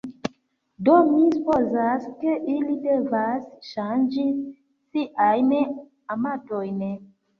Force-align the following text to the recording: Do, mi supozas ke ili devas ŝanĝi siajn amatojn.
Do, 0.87 0.93
mi 1.09 1.19
supozas 1.33 2.07
ke 2.23 2.33
ili 2.53 2.77
devas 2.87 3.45
ŝanĝi 3.73 4.27
siajn 4.97 5.57
amatojn. 6.17 6.81